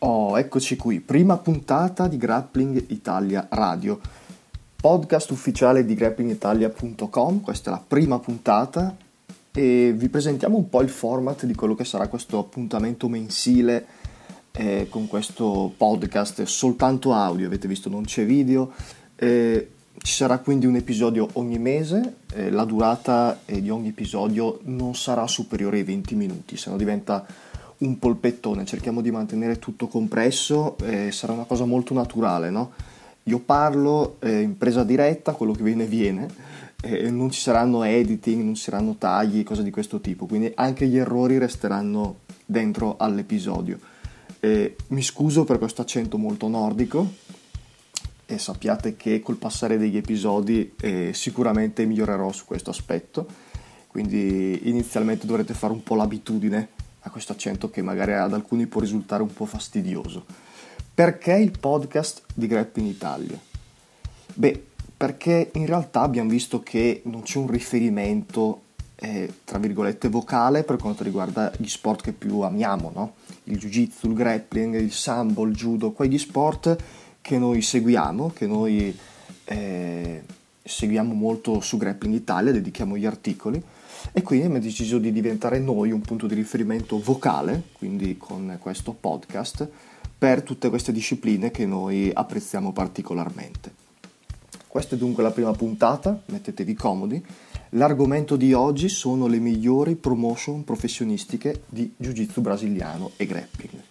Oh, 0.00 0.38
eccoci 0.38 0.76
qui, 0.76 1.00
prima 1.00 1.38
puntata 1.38 2.06
di 2.06 2.18
Grappling 2.18 2.84
Italia 2.90 3.48
Radio, 3.50 3.98
podcast 4.76 5.32
ufficiale 5.32 5.84
di 5.84 5.94
grapplingitalia.com, 5.94 7.40
questa 7.40 7.70
è 7.70 7.72
la 7.72 7.82
prima 7.84 8.20
puntata 8.20 8.96
e 9.50 9.92
vi 9.96 10.08
presentiamo 10.08 10.56
un 10.56 10.68
po' 10.68 10.82
il 10.82 10.88
format 10.88 11.46
di 11.46 11.54
quello 11.56 11.74
che 11.74 11.84
sarà 11.84 12.06
questo 12.06 12.38
appuntamento 12.38 13.08
mensile 13.08 13.86
eh, 14.52 14.86
con 14.88 15.08
questo 15.08 15.72
podcast 15.76 16.44
soltanto 16.44 17.12
audio, 17.12 17.48
avete 17.48 17.66
visto 17.66 17.88
non 17.88 18.04
c'è 18.04 18.24
video, 18.24 18.72
eh, 19.16 19.68
ci 20.00 20.12
sarà 20.12 20.38
quindi 20.38 20.66
un 20.66 20.76
episodio 20.76 21.28
ogni 21.32 21.58
mese, 21.58 22.18
eh, 22.34 22.50
la 22.50 22.64
durata 22.64 23.40
eh, 23.46 23.60
di 23.60 23.68
ogni 23.68 23.88
episodio 23.88 24.60
non 24.66 24.94
sarà 24.94 25.26
superiore 25.26 25.78
ai 25.78 25.82
20 25.82 26.14
minuti, 26.14 26.56
se 26.56 26.70
no 26.70 26.76
diventa 26.76 27.26
un 27.78 27.98
polpettone, 27.98 28.64
cerchiamo 28.64 29.00
di 29.00 29.10
mantenere 29.10 29.58
tutto 29.58 29.86
compresso, 29.86 30.76
eh, 30.78 31.12
sarà 31.12 31.32
una 31.32 31.44
cosa 31.44 31.64
molto 31.64 31.94
naturale, 31.94 32.50
no? 32.50 32.72
Io 33.24 33.38
parlo 33.38 34.16
eh, 34.20 34.40
in 34.40 34.56
presa 34.56 34.84
diretta, 34.84 35.32
quello 35.32 35.52
che 35.52 35.62
viene 35.62 35.84
viene, 35.84 36.28
eh, 36.82 37.10
non 37.10 37.30
ci 37.30 37.40
saranno 37.40 37.82
editing, 37.84 38.42
non 38.42 38.54
ci 38.54 38.62
saranno 38.62 38.96
tagli, 38.96 39.44
cose 39.44 39.62
di 39.62 39.70
questo 39.70 40.00
tipo, 40.00 40.26
quindi 40.26 40.50
anche 40.54 40.86
gli 40.86 40.96
errori 40.96 41.38
resteranno 41.38 42.20
dentro 42.44 42.96
all'episodio. 42.98 43.78
mi 44.88 45.02
scuso 45.02 45.44
per 45.44 45.58
questo 45.58 45.82
accento 45.82 46.16
molto 46.16 46.48
nordico 46.48 47.06
e 48.24 48.38
sappiate 48.38 48.96
che 48.96 49.20
col 49.20 49.36
passare 49.36 49.78
degli 49.78 49.96
episodi 49.96 50.74
eh, 50.80 51.12
sicuramente 51.12 51.84
migliorerò 51.84 52.30
su 52.32 52.44
questo 52.44 52.70
aspetto, 52.70 53.26
quindi 53.88 54.68
inizialmente 54.68 55.26
dovrete 55.26 55.54
fare 55.54 55.72
un 55.72 55.82
po' 55.82 55.94
l'abitudine 55.94 56.68
a 57.00 57.10
questo 57.10 57.32
accento 57.32 57.70
che 57.70 57.82
magari 57.82 58.14
ad 58.14 58.32
alcuni 58.32 58.66
può 58.66 58.80
risultare 58.80 59.22
un 59.22 59.32
po' 59.32 59.46
fastidioso. 59.46 60.24
Perché 60.92 61.34
il 61.34 61.56
podcast 61.58 62.22
di 62.34 62.46
Grep 62.46 62.76
in 62.78 62.86
Italia? 62.86 63.38
Beh, 64.34 64.64
perché 64.96 65.50
in 65.54 65.66
realtà 65.66 66.00
abbiamo 66.00 66.30
visto 66.30 66.60
che 66.60 67.02
non 67.04 67.22
c'è 67.22 67.38
un 67.38 67.48
riferimento, 67.48 68.62
eh, 68.96 69.32
tra 69.44 69.58
virgolette, 69.58 70.08
vocale 70.08 70.64
per 70.64 70.76
quanto 70.76 71.04
riguarda 71.04 71.52
gli 71.56 71.68
sport 71.68 72.02
che 72.02 72.12
più 72.12 72.40
amiamo, 72.40 72.90
no? 72.92 73.14
Il 73.44 73.58
jiu-jitsu, 73.58 74.08
il 74.08 74.14
grappling, 74.14 74.74
il 74.74 74.92
sambo, 74.92 75.44
il 75.44 75.54
judo, 75.54 75.92
quegli 75.92 76.18
sport 76.18 76.76
che 77.20 77.38
noi 77.38 77.62
seguiamo, 77.62 78.30
che 78.30 78.46
noi 78.46 78.98
eh, 79.44 80.22
seguiamo 80.62 81.14
molto 81.14 81.60
su 81.60 81.76
Grappling 81.76 82.14
Italia, 82.14 82.52
dedichiamo 82.52 82.96
gli 82.96 83.06
articoli 83.06 83.62
e 84.12 84.22
quindi 84.22 84.46
abbiamo 84.46 84.64
deciso 84.64 84.98
di 84.98 85.12
diventare 85.12 85.58
noi 85.58 85.90
un 85.90 86.00
punto 86.00 86.26
di 86.26 86.34
riferimento 86.34 86.98
vocale, 86.98 87.64
quindi 87.72 88.16
con 88.16 88.56
questo 88.60 88.92
podcast, 88.92 89.68
per 90.18 90.42
tutte 90.42 90.68
queste 90.68 90.92
discipline 90.92 91.50
che 91.50 91.64
noi 91.66 92.10
apprezziamo 92.12 92.72
particolarmente. 92.72 93.86
Questa 94.66 94.96
è 94.96 94.98
dunque 94.98 95.22
la 95.22 95.30
prima 95.30 95.52
puntata, 95.52 96.22
mettetevi 96.26 96.74
comodi. 96.74 97.24
L'argomento 97.70 98.36
di 98.36 98.52
oggi 98.52 98.88
sono 98.88 99.26
le 99.26 99.38
migliori 99.38 99.94
promotion 99.94 100.64
professionistiche 100.64 101.62
di 101.68 101.92
Jiu-Jitsu 101.96 102.40
brasiliano 102.40 103.12
e 103.16 103.26
grappling. 103.26 103.82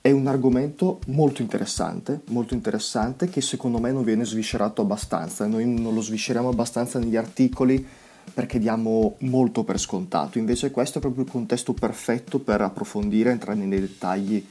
È 0.00 0.10
un 0.12 0.28
argomento 0.28 1.00
molto 1.06 1.42
interessante, 1.42 2.20
molto 2.28 2.54
interessante 2.54 3.28
che 3.28 3.40
secondo 3.40 3.78
me 3.78 3.90
non 3.90 4.04
viene 4.04 4.24
sviscerato 4.24 4.82
abbastanza, 4.82 5.46
noi 5.46 5.66
non 5.66 5.94
lo 5.94 6.00
svisceriamo 6.00 6.48
abbastanza 6.48 7.00
negli 7.00 7.16
articoli 7.16 7.84
perché 8.32 8.58
diamo 8.58 9.16
molto 9.20 9.64
per 9.64 9.78
scontato, 9.78 10.38
invece 10.38 10.70
questo 10.70 10.98
è 10.98 11.00
proprio 11.00 11.24
il 11.24 11.30
contesto 11.30 11.72
perfetto 11.72 12.38
per 12.38 12.60
approfondire, 12.60 13.30
entrare 13.30 13.58
nei 13.58 13.80
dettagli 13.80 14.44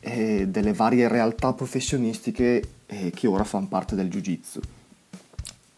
eh, 0.00 0.46
delle 0.48 0.72
varie 0.72 1.08
realtà 1.08 1.52
professionistiche 1.52 2.62
eh, 2.86 3.10
che 3.10 3.26
ora 3.26 3.44
fanno 3.44 3.68
parte 3.68 3.94
del 3.94 4.08
Jiu-Jitsu. 4.08 4.60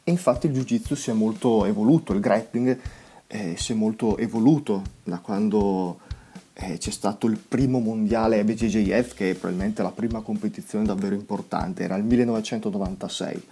E 0.04 0.10
infatti 0.10 0.46
il 0.46 0.52
Jiu-Jitsu 0.52 0.94
si 0.94 1.10
è 1.10 1.12
molto 1.12 1.64
evoluto, 1.64 2.12
il 2.12 2.20
grappling 2.20 2.78
eh, 3.26 3.54
si 3.56 3.72
è 3.72 3.74
molto 3.74 4.16
evoluto 4.16 4.82
da 5.02 5.18
quando 5.18 6.00
eh, 6.54 6.78
c'è 6.78 6.90
stato 6.90 7.26
il 7.26 7.36
primo 7.36 7.80
mondiale 7.80 8.44
BJJF, 8.44 9.14
che 9.14 9.30
è 9.30 9.34
probabilmente 9.34 9.82
la 9.82 9.90
prima 9.90 10.20
competizione 10.20 10.84
davvero 10.84 11.14
importante, 11.14 11.82
era 11.82 11.96
il 11.96 12.04
1996 12.04 13.42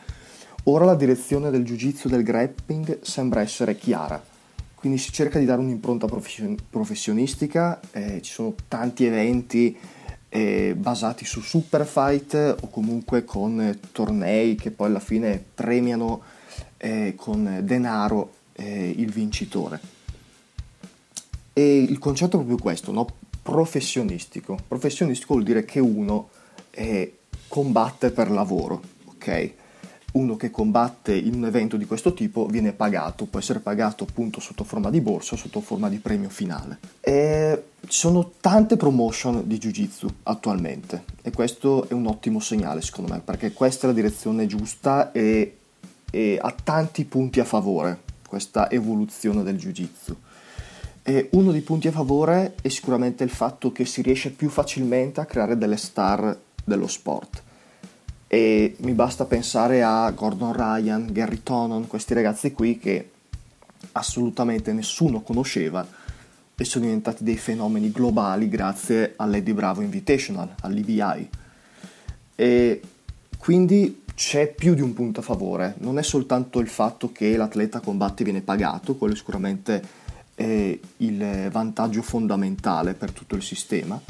Ora 0.67 0.85
la 0.85 0.95
direzione 0.95 1.51
del 1.51 1.65
jiu-jitsu 1.65 2.07
del 2.07 2.23
grappling 2.23 3.01
sembra 3.03 3.41
essere 3.41 3.77
chiara, 3.77 4.23
quindi 4.77 4.97
si 4.97 5.11
cerca 5.11 5.41
di 5.41 5.45
dare 5.45 5.61
un'impronta 5.61 6.07
professionistica, 6.71 7.81
eh, 7.91 8.23
ci 8.23 8.31
sono 8.31 8.55
tanti 8.69 9.05
eventi 9.05 9.77
eh, 10.29 10.77
basati 10.77 11.25
su 11.25 11.41
super 11.41 11.85
fight 11.85 12.59
o 12.61 12.69
comunque 12.69 13.25
con 13.25 13.61
eh, 13.61 13.81
tornei 13.91 14.55
che 14.55 14.71
poi 14.71 14.87
alla 14.87 15.01
fine 15.01 15.45
premiano 15.53 16.23
eh, 16.77 17.15
con 17.17 17.59
denaro 17.65 18.35
eh, 18.53 18.95
il 18.97 19.11
vincitore. 19.11 19.81
E 21.53 21.77
il 21.77 21.99
concetto 21.99 22.37
è 22.37 22.39
proprio 22.39 22.57
questo, 22.59 22.93
no? 22.93 23.07
professionistico. 23.43 24.57
Professionistico 24.69 25.33
vuol 25.33 25.45
dire 25.45 25.65
che 25.65 25.81
uno 25.81 26.29
eh, 26.71 27.19
combatte 27.49 28.13
per 28.13 28.31
lavoro, 28.31 28.81
ok? 29.07 29.61
Uno 30.13 30.37
che 30.37 30.51
combatte 30.51 31.15
in 31.15 31.35
un 31.35 31.47
evento 31.47 31.77
di 31.77 31.87
questo 31.87 32.13
tipo 32.13 32.47
viene 32.47 32.73
pagato, 32.73 33.25
può 33.27 33.39
essere 33.39 33.61
pagato 33.61 34.05
appunto 34.05 34.41
sotto 34.41 34.65
forma 34.65 34.91
di 34.91 35.01
borsa 35.01 35.37
sotto 35.37 35.61
forma 35.61 35.89
di 35.89 35.99
premio 35.99 36.29
finale. 36.29 36.79
E 37.01 37.65
ci 37.87 37.99
sono 37.99 38.33
tante 38.41 38.77
promotion 38.77 39.43
di 39.47 39.59
Jiu-Jitsu 39.59 40.09
attualmente 40.25 41.05
e 41.23 41.31
questo 41.31 41.89
è 41.89 41.93
un 41.95 42.07
ottimo 42.07 42.41
segnale 42.41 42.83
secondo 42.83 43.13
me 43.13 43.21
perché 43.21 43.53
questa 43.53 43.87
è 43.87 43.91
la 43.91 43.97
direzione 43.97 44.47
giusta 44.47 45.13
e, 45.13 45.57
e 46.11 46.39
ha 46.41 46.55
tanti 46.63 47.05
punti 47.05 47.41
a 47.41 47.45
favore 47.45 48.01
questa 48.27 48.71
evoluzione 48.71 49.43
del 49.43 49.57
Jiu-Jitsu. 49.57 50.17
E 51.05 51.29
uno 51.33 51.51
dei 51.51 51.63
punti 51.63 51.89
a 51.89 51.93
favore 51.93 52.55
è 52.63 52.69
sicuramente 52.69 53.25
il 53.25 53.31
fatto 53.31 53.73
che 53.73 53.85
si 53.85 54.03
riesce 54.03 54.31
più 54.31 54.49
facilmente 54.49 55.21
a 55.21 55.25
creare 55.25 55.59
delle 55.59 55.77
star 55.77 56.39
dello 56.65 56.87
sport 56.87 57.43
e 58.35 58.77
mi 58.79 58.93
basta 58.93 59.27
pensare 59.27 59.83
a 59.83 60.11
Gordon 60.11 60.55
Ryan, 60.55 61.13
Gary 61.13 61.43
Tonon, 61.43 61.87
questi 61.87 62.15
ragazzi 62.15 62.53
qui 62.53 62.79
che 62.79 63.11
assolutamente 63.93 64.73
nessuno 64.73 65.21
conosceva 65.21 65.87
e 66.57 66.65
sono 66.65 66.87
diventati 66.87 67.25
dei 67.25 67.37
fenomeni 67.37 67.93
globali 67.93 68.49
grazie 68.49 69.13
all'Eddie 69.17 69.53
Bravo 69.53 69.83
Invitational, 69.83 70.55
all'EBI. 70.63 71.29
E 72.35 72.81
quindi 73.37 74.03
c'è 74.15 74.47
più 74.47 74.73
di 74.73 74.81
un 74.81 74.95
punto 74.95 75.21
a 75.21 75.23
favore, 75.23 75.75
non 75.81 75.99
è 75.99 76.03
soltanto 76.03 76.59
il 76.59 76.69
fatto 76.69 77.13
che 77.13 77.37
l'atleta 77.37 77.81
combatte 77.81 78.23
e 78.23 78.25
viene 78.25 78.41
pagato, 78.41 78.97
quello 78.97 79.15
sicuramente 79.15 79.83
è 80.35 80.79
il 80.97 81.49
vantaggio 81.51 82.01
fondamentale 82.01 82.95
per 82.95 83.13
tutto 83.13 83.35
il 83.35 83.43
sistema, 83.43 84.01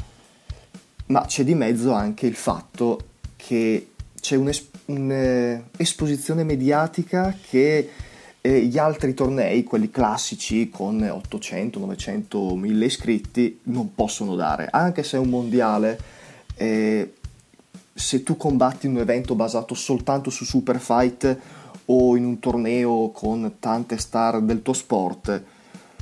ma 1.07 1.25
c'è 1.25 1.43
di 1.43 1.55
mezzo 1.55 1.91
anche 1.91 2.25
il 2.25 2.35
fatto 2.35 3.07
che 3.35 3.89
c'è 4.23 4.37
un'esposizione 4.37 6.41
un, 6.43 6.47
mediatica 6.47 7.35
che 7.49 7.89
eh, 8.39 8.61
gli 8.61 8.77
altri 8.77 9.13
tornei, 9.13 9.65
quelli 9.65 9.91
classici 9.91 10.69
con 10.69 11.01
800, 11.01 11.79
900, 11.79 12.55
1000 12.55 12.85
iscritti, 12.85 13.59
non 13.63 13.93
possono 13.93 14.35
dare. 14.35 14.69
Anche 14.71 15.03
se 15.03 15.17
è 15.17 15.19
un 15.19 15.27
mondiale, 15.27 15.99
eh, 16.55 17.15
se 17.93 18.23
tu 18.23 18.37
combatti 18.37 18.85
in 18.85 18.93
un 18.93 19.01
evento 19.01 19.35
basato 19.35 19.73
soltanto 19.73 20.29
su 20.29 20.45
super 20.45 20.79
fight 20.79 21.37
o 21.87 22.15
in 22.15 22.23
un 22.23 22.39
torneo 22.39 23.09
con 23.09 23.55
tante 23.59 23.97
star 23.97 24.39
del 24.39 24.61
tuo 24.61 24.71
sport, 24.71 25.43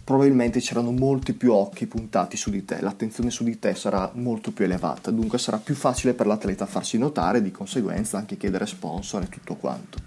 probabilmente 0.03 0.59
c'erano 0.59 0.91
molti 0.91 1.33
più 1.33 1.53
occhi 1.53 1.85
puntati 1.85 2.35
su 2.37 2.49
di 2.49 2.65
te, 2.65 2.81
l'attenzione 2.81 3.29
su 3.29 3.43
di 3.43 3.59
te 3.59 3.75
sarà 3.75 4.11
molto 4.15 4.51
più 4.51 4.65
elevata, 4.65 5.11
dunque 5.11 5.37
sarà 5.37 5.57
più 5.57 5.75
facile 5.75 6.13
per 6.13 6.27
l'atleta 6.27 6.65
farsi 6.65 6.97
notare, 6.97 7.37
e 7.37 7.41
di 7.41 7.51
conseguenza 7.51 8.17
anche 8.17 8.37
chiedere 8.37 8.65
sponsor 8.65 9.23
e 9.23 9.29
tutto 9.29 9.55
quanto. 9.55 9.97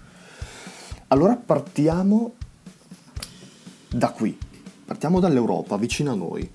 Allora 1.07 1.35
partiamo 1.35 2.33
da 3.89 4.09
qui, 4.09 4.37
partiamo 4.85 5.19
dall'Europa, 5.19 5.77
vicino 5.77 6.11
a 6.11 6.15
noi. 6.15 6.49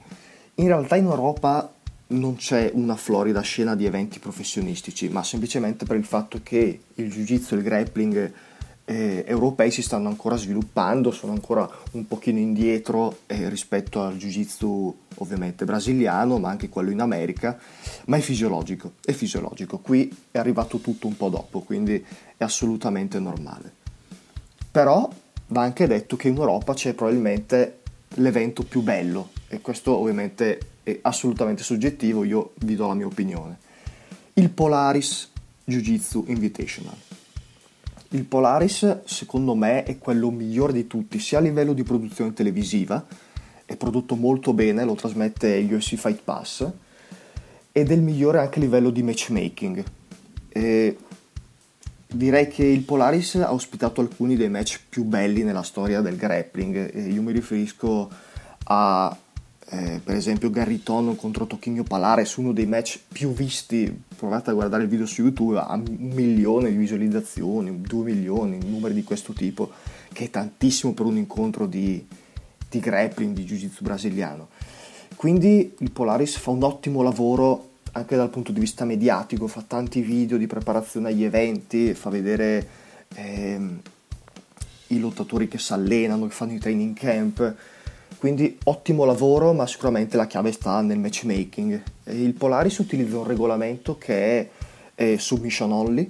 In 0.56 0.66
realtà 0.66 0.96
in 0.96 1.04
Europa 1.04 1.72
non 2.08 2.36
c'è 2.36 2.70
una 2.74 2.96
florida 2.96 3.40
scena 3.40 3.74
di 3.74 3.86
eventi 3.86 4.18
professionistici, 4.18 5.08
ma 5.08 5.22
semplicemente 5.22 5.84
per 5.84 5.96
il 5.96 6.04
fatto 6.04 6.40
che 6.42 6.80
il 6.94 7.10
jiu-jitsu 7.10 7.54
e 7.54 7.56
il 7.58 7.62
grappling 7.62 8.32
eh, 8.90 9.24
europei 9.24 9.70
si 9.70 9.82
stanno 9.82 10.08
ancora 10.08 10.34
sviluppando, 10.34 11.12
sono 11.12 11.30
ancora 11.30 11.68
un 11.92 12.08
pochino 12.08 12.40
indietro 12.40 13.18
eh, 13.26 13.48
rispetto 13.48 14.02
al 14.02 14.16
jiu-jitsu 14.16 14.96
ovviamente 15.18 15.64
brasiliano, 15.64 16.38
ma 16.38 16.50
anche 16.50 16.68
quello 16.68 16.90
in 16.90 17.00
America, 17.00 17.56
ma 18.06 18.16
è 18.16 18.20
fisiologico, 18.20 18.94
è 19.04 19.12
fisiologico. 19.12 19.78
Qui 19.78 20.12
è 20.32 20.38
arrivato 20.38 20.78
tutto 20.78 21.06
un 21.06 21.16
po' 21.16 21.28
dopo, 21.28 21.60
quindi 21.60 22.04
è 22.36 22.42
assolutamente 22.42 23.20
normale. 23.20 23.72
Però 24.72 25.08
va 25.46 25.62
anche 25.62 25.86
detto 25.86 26.16
che 26.16 26.26
in 26.26 26.36
Europa 26.36 26.74
c'è 26.74 26.92
probabilmente 26.92 27.82
l'evento 28.14 28.64
più 28.64 28.82
bello 28.82 29.30
e 29.46 29.60
questo 29.60 29.96
ovviamente 29.96 30.58
è 30.82 30.98
assolutamente 31.02 31.62
soggettivo, 31.62 32.24
io 32.24 32.54
vi 32.56 32.74
do 32.74 32.88
la 32.88 32.94
mia 32.94 33.06
opinione. 33.06 33.58
il 34.34 34.50
Polaris 34.50 35.30
Jiu-Jitsu 35.64 36.24
Invitational. 36.26 37.09
Il 38.12 38.24
Polaris, 38.24 39.04
secondo 39.04 39.54
me, 39.54 39.84
è 39.84 39.96
quello 39.98 40.30
migliore 40.30 40.72
di 40.72 40.88
tutti, 40.88 41.20
sia 41.20 41.38
a 41.38 41.40
livello 41.40 41.72
di 41.72 41.84
produzione 41.84 42.32
televisiva, 42.32 43.06
è 43.64 43.76
prodotto 43.76 44.16
molto 44.16 44.52
bene, 44.52 44.84
lo 44.84 44.96
trasmette 44.96 45.64
UFC 45.70 45.94
Fight 45.94 46.20
Pass, 46.24 46.68
ed 47.70 47.88
è 47.88 47.94
il 47.94 48.02
migliore 48.02 48.40
anche 48.40 48.58
a 48.58 48.62
livello 48.62 48.90
di 48.90 49.04
matchmaking. 49.04 49.84
E 50.48 50.96
direi 52.08 52.48
che 52.48 52.64
il 52.64 52.82
Polaris 52.82 53.36
ha 53.36 53.52
ospitato 53.52 54.00
alcuni 54.00 54.34
dei 54.34 54.48
match 54.48 54.80
più 54.88 55.04
belli 55.04 55.44
nella 55.44 55.62
storia 55.62 56.00
del 56.00 56.16
grappling. 56.16 56.92
E 56.92 57.02
io 57.02 57.22
mi 57.22 57.30
riferisco 57.30 58.10
a 58.64 59.16
eh, 59.72 60.00
per 60.02 60.16
esempio 60.16 60.50
Gary 60.50 60.82
Tonon 60.82 61.14
contro 61.14 61.46
Tocchino 61.46 61.84
Palares, 61.84 62.34
uno 62.36 62.52
dei 62.52 62.66
match 62.66 62.98
più 63.06 63.32
visti, 63.32 64.02
provate 64.16 64.50
a 64.50 64.52
guardare 64.52 64.82
il 64.82 64.88
video 64.88 65.06
su 65.06 65.22
YouTube, 65.22 65.58
ha 65.58 65.72
un 65.74 65.96
milione 65.96 66.70
di 66.70 66.76
visualizzazioni, 66.76 67.80
due 67.80 68.12
milioni, 68.12 68.58
numeri 68.64 68.94
di 68.94 69.04
questo 69.04 69.32
tipo, 69.32 69.70
che 70.12 70.24
è 70.24 70.30
tantissimo 70.30 70.92
per 70.92 71.06
un 71.06 71.16
incontro 71.18 71.66
di, 71.66 72.04
di 72.68 72.80
grappling, 72.80 73.32
di 73.32 73.44
jiu-jitsu 73.44 73.84
brasiliano. 73.84 74.48
Quindi 75.14 75.74
il 75.78 75.90
Polaris 75.92 76.36
fa 76.36 76.50
un 76.50 76.64
ottimo 76.64 77.02
lavoro 77.02 77.68
anche 77.92 78.16
dal 78.16 78.30
punto 78.30 78.50
di 78.50 78.58
vista 78.58 78.84
mediatico, 78.84 79.46
fa 79.46 79.62
tanti 79.64 80.00
video 80.00 80.36
di 80.36 80.48
preparazione 80.48 81.10
agli 81.10 81.22
eventi, 81.22 81.94
fa 81.94 82.10
vedere 82.10 82.66
ehm, 83.14 83.80
i 84.88 84.98
lottatori 84.98 85.46
che 85.46 85.58
si 85.58 85.72
allenano, 85.72 86.26
che 86.26 86.32
fanno 86.34 86.54
i 86.54 86.58
training 86.58 86.96
camp, 86.96 87.54
quindi 88.20 88.58
ottimo 88.64 89.06
lavoro, 89.06 89.54
ma 89.54 89.66
sicuramente 89.66 90.18
la 90.18 90.26
chiave 90.26 90.52
sta 90.52 90.82
nel 90.82 90.98
matchmaking. 90.98 91.82
Il 92.04 92.34
Polaris 92.34 92.76
utilizza 92.76 93.16
un 93.16 93.26
regolamento 93.26 93.96
che 93.96 94.38
è, 94.38 94.48
è 94.94 95.16
submission 95.16 95.72
only, 95.72 96.06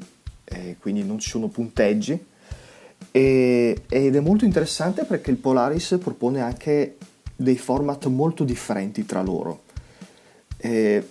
quindi 0.81 1.05
non 1.05 1.21
ci 1.21 1.31
sono 1.31 1.47
punteggi, 1.47 2.19
e, 3.12 3.83
ed 3.89 4.17
è 4.17 4.21
molto 4.21 4.45
interessante 4.45 5.05
perché 5.05 5.31
il 5.31 5.37
Polaris 5.37 5.99
propone 6.03 6.41
anche 6.41 6.97
dei 7.37 7.57
format 7.57 8.07
molto 8.07 8.43
differenti 8.43 9.07
tra 9.07 9.23
loro. 9.23 9.62
E 10.57 11.09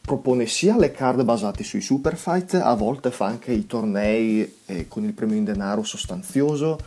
propone 0.00 0.46
sia 0.46 0.78
le 0.78 0.92
card 0.92 1.24
basate 1.24 1.64
sui 1.64 1.80
super 1.80 2.16
fight, 2.16 2.54
a 2.54 2.74
volte 2.74 3.10
fa 3.10 3.26
anche 3.26 3.50
i 3.50 3.66
tornei 3.66 4.58
eh, 4.66 4.86
con 4.86 5.02
il 5.02 5.14
premio 5.14 5.36
in 5.36 5.42
denaro 5.42 5.82
sostanzioso, 5.82 6.78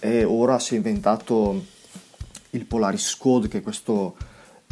e 0.00 0.24
ora 0.24 0.58
si 0.58 0.72
è 0.72 0.78
inventato 0.78 1.72
il 2.54 2.64
Polaris 2.66 3.08
Squad, 3.08 3.48
che 3.48 3.58
è 3.58 3.62
questo, 3.62 4.16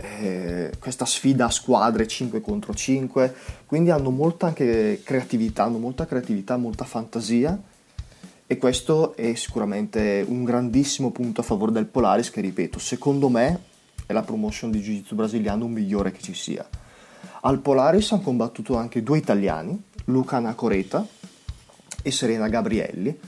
eh, 0.00 0.72
questa 0.78 1.04
sfida 1.04 1.46
a 1.46 1.50
squadre 1.50 2.06
5 2.06 2.40
contro 2.40 2.74
5, 2.74 3.34
quindi 3.66 3.90
hanno 3.90 4.10
molta 4.10 4.46
anche 4.46 5.00
creatività, 5.04 5.64
hanno 5.64 5.78
molta 5.78 6.06
creatività, 6.06 6.56
molta 6.56 6.84
fantasia 6.84 7.60
e 8.46 8.56
questo 8.58 9.16
è 9.16 9.34
sicuramente 9.34 10.24
un 10.26 10.44
grandissimo 10.44 11.10
punto 11.10 11.40
a 11.40 11.44
favore 11.44 11.72
del 11.72 11.86
Polaris 11.86 12.30
che 12.30 12.40
ripeto, 12.40 12.78
secondo 12.78 13.28
me 13.28 13.70
è 14.06 14.12
la 14.12 14.22
promotion 14.22 14.70
di 14.70 14.80
Jiu-Jitsu 14.80 15.14
brasiliano 15.14 15.66
migliore 15.68 16.12
che 16.12 16.20
ci 16.20 16.34
sia. 16.34 16.66
Al 17.42 17.60
Polaris 17.60 18.12
hanno 18.12 18.22
combattuto 18.22 18.76
anche 18.76 19.02
due 19.02 19.18
italiani, 19.18 19.80
Luca 20.06 20.38
Nacoreta 20.38 21.06
e 22.02 22.10
Serena 22.10 22.48
Gabrielli. 22.48 23.18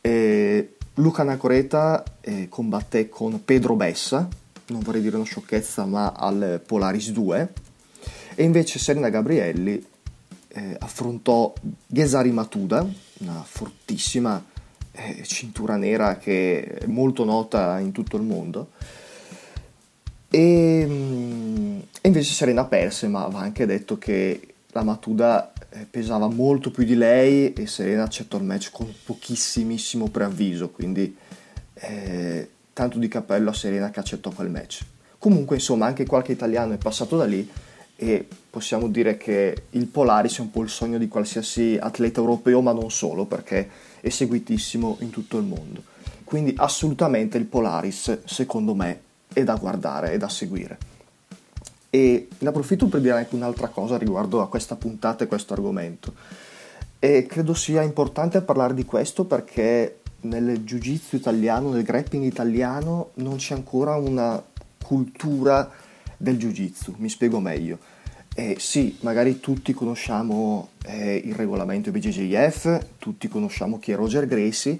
E 0.00 0.74
Luca 1.00 1.22
Nacoreta 1.22 2.04
eh, 2.20 2.48
combatté 2.50 3.08
con 3.08 3.42
Pedro 3.42 3.74
Bessa, 3.74 4.28
non 4.66 4.80
vorrei 4.80 5.00
dire 5.00 5.16
una 5.16 5.24
sciocchezza, 5.24 5.86
ma 5.86 6.12
al 6.12 6.62
Polaris 6.64 7.10
2, 7.10 7.52
e 8.34 8.44
invece 8.44 8.78
Serena 8.78 9.08
Gabrielli 9.08 9.82
eh, 10.48 10.76
affrontò 10.78 11.52
Gesari 11.86 12.30
Matuda, 12.30 12.86
una 13.20 13.42
fortissima 13.46 14.44
eh, 14.92 15.22
cintura 15.24 15.76
nera 15.76 16.18
che 16.18 16.64
è 16.64 16.86
molto 16.86 17.24
nota 17.24 17.78
in 17.78 17.92
tutto 17.92 18.18
il 18.18 18.22
mondo, 18.22 18.72
e, 20.28 20.84
mm, 20.86 21.78
e 22.02 22.08
invece 22.08 22.34
Serena 22.34 22.66
perse, 22.66 23.08
ma 23.08 23.26
va 23.26 23.40
anche 23.40 23.64
detto 23.64 23.96
che 23.96 24.54
la 24.72 24.82
Matuda 24.82 25.52
pesava 25.90 26.28
molto 26.28 26.70
più 26.70 26.84
di 26.84 26.96
lei 26.96 27.52
e 27.52 27.66
Serena 27.66 28.02
accettò 28.02 28.36
il 28.38 28.44
match 28.44 28.70
con 28.72 28.92
pochissimissimo 29.04 30.08
preavviso, 30.08 30.70
quindi 30.70 31.16
eh, 31.74 32.48
tanto 32.72 32.98
di 32.98 33.08
cappello 33.08 33.50
a 33.50 33.54
Serena 33.54 33.90
che 33.90 34.00
accettò 34.00 34.30
quel 34.30 34.50
match. 34.50 34.84
Comunque, 35.18 35.56
insomma, 35.56 35.86
anche 35.86 36.06
qualche 36.06 36.32
italiano 36.32 36.72
è 36.72 36.78
passato 36.78 37.16
da 37.16 37.24
lì 37.24 37.48
e 37.96 38.26
possiamo 38.48 38.88
dire 38.88 39.16
che 39.16 39.64
il 39.70 39.86
Polaris 39.86 40.38
è 40.38 40.40
un 40.40 40.50
po' 40.50 40.62
il 40.62 40.70
sogno 40.70 40.98
di 40.98 41.08
qualsiasi 41.08 41.78
atleta 41.78 42.20
europeo, 42.20 42.62
ma 42.62 42.72
non 42.72 42.90
solo, 42.90 43.26
perché 43.26 43.68
è 44.00 44.08
seguitissimo 44.08 44.96
in 45.00 45.10
tutto 45.10 45.36
il 45.36 45.44
mondo. 45.44 45.82
Quindi 46.24 46.54
assolutamente 46.56 47.36
il 47.36 47.44
Polaris, 47.44 48.24
secondo 48.24 48.74
me, 48.74 49.00
è 49.32 49.44
da 49.44 49.56
guardare, 49.56 50.12
è 50.12 50.16
da 50.16 50.28
seguire. 50.28 50.78
E 51.90 52.28
ne 52.38 52.48
approfitto 52.48 52.86
per 52.86 53.00
dire 53.00 53.14
anche 53.14 53.34
un'altra 53.34 53.68
cosa 53.68 53.98
riguardo 53.98 54.40
a 54.40 54.48
questa 54.48 54.76
puntata 54.76 55.24
e 55.24 55.26
questo 55.26 55.52
argomento. 55.52 56.14
E 56.98 57.26
credo 57.26 57.54
sia 57.54 57.82
importante 57.82 58.40
parlare 58.42 58.74
di 58.74 58.84
questo 58.84 59.24
perché 59.24 60.00
nel 60.22 60.60
jiu-jitsu 60.60 61.16
italiano, 61.16 61.70
nel 61.70 61.82
grappling 61.82 62.24
italiano, 62.24 63.10
non 63.14 63.36
c'è 63.36 63.54
ancora 63.54 63.96
una 63.96 64.42
cultura 64.84 65.70
del 66.16 66.36
jiu-jitsu. 66.36 66.94
Mi 66.98 67.08
spiego 67.08 67.40
meglio. 67.40 67.78
Eh, 68.34 68.56
sì, 68.58 68.96
magari 69.00 69.40
tutti 69.40 69.72
conosciamo 69.72 70.68
eh, 70.84 71.20
il 71.24 71.34
regolamento 71.34 71.90
BJJF, 71.90 72.86
tutti 72.98 73.28
conosciamo 73.28 73.78
chi 73.78 73.92
è 73.92 73.96
Roger 73.96 74.26
Gracie, 74.26 74.78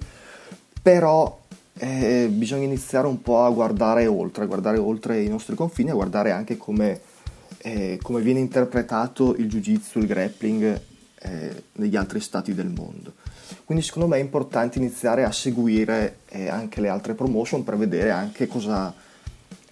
però 0.81 1.40
eh, 1.75 2.29
bisogna 2.31 2.65
iniziare 2.65 3.07
un 3.07 3.23
po' 3.23 3.45
a 3.45 3.51
guardare 3.51 4.07
oltre, 4.07 4.45
a 4.45 4.47
guardare 4.47 4.79
oltre 4.79 5.23
i 5.23 5.29
nostri 5.29 5.55
confini, 5.55 5.91
a 5.91 5.95
guardare 5.95 6.31
anche 6.31 6.57
come, 6.57 7.01
eh, 7.59 7.99
come 8.03 8.21
viene 8.21 8.41
interpretato 8.41 9.35
il 9.37 9.49
jiu-jitsu, 9.49 9.99
il 9.99 10.07
grappling 10.07 10.81
eh, 11.21 11.63
negli 11.73 11.97
altri 11.97 12.21
stati 12.21 12.55
del 12.55 12.69
mondo. 12.69 13.15
Quindi 13.65 13.85
secondo 13.85 14.09
me 14.09 14.19
è 14.19 14.21
importante 14.21 14.79
iniziare 14.79 15.25
a 15.25 15.33
seguire 15.33 16.19
eh, 16.29 16.49
anche 16.49 16.81
le 16.81 16.89
altre 16.89 17.15
promotion 17.15 17.65
per 17.65 17.77
vedere 17.77 18.11
anche 18.11 18.47
cosa, 18.47 18.93